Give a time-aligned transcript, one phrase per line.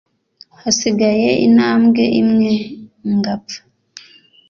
[0.61, 2.53] hasigaye intambwe imwe
[3.17, 3.59] ngapfa.”